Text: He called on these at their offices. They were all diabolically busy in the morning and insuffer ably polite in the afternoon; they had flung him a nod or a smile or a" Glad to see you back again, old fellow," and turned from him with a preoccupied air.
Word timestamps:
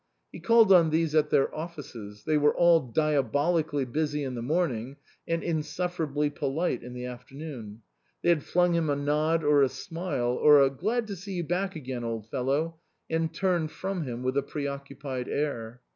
He 0.31 0.39
called 0.39 0.73
on 0.73 0.89
these 0.89 1.13
at 1.13 1.29
their 1.29 1.53
offices. 1.53 2.23
They 2.23 2.35
were 2.35 2.55
all 2.55 2.79
diabolically 2.79 3.85
busy 3.85 4.23
in 4.23 4.33
the 4.33 4.41
morning 4.41 4.95
and 5.27 5.43
insuffer 5.43 6.05
ably 6.09 6.31
polite 6.31 6.81
in 6.81 6.93
the 6.95 7.05
afternoon; 7.05 7.83
they 8.23 8.29
had 8.29 8.41
flung 8.43 8.73
him 8.73 8.89
a 8.89 8.95
nod 8.95 9.43
or 9.43 9.61
a 9.61 9.69
smile 9.69 10.31
or 10.41 10.59
a" 10.59 10.71
Glad 10.71 11.05
to 11.05 11.15
see 11.15 11.33
you 11.33 11.43
back 11.43 11.75
again, 11.75 12.03
old 12.03 12.25
fellow," 12.31 12.79
and 13.11 13.31
turned 13.31 13.69
from 13.69 14.03
him 14.05 14.23
with 14.23 14.35
a 14.35 14.41
preoccupied 14.41 15.27
air. 15.27 15.81